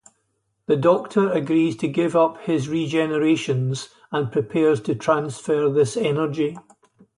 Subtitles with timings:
[0.65, 6.57] The Doctor agrees to give up his regenerations and prepares to transfer this energy.